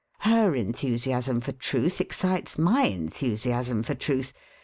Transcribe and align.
Her 0.21 0.55
enthusiasm 0.55 1.41
for 1.41 1.51
truth 1.51 2.01
excites 2.01 2.57
my 2.57 2.85
enthusiasm 2.87 3.83
for 3.83 3.93
truth. 3.93 4.33